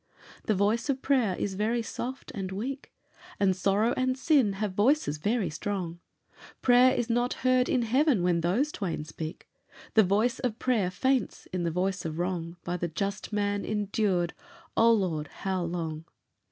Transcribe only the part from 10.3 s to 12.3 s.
of prayer faints in the voice of